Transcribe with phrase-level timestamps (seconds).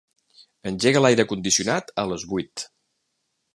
[0.69, 2.67] Engega l'aire condicionat a les vuit.